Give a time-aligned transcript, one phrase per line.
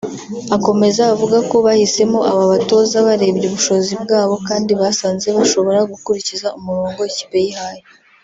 [0.55, 7.37] Akomeza avuga ko bahisemo aba batoza barebye ubushobozi bwabo kandi basanze bashobora gukurikiza umurongo ikipe
[7.45, 7.83] yihaye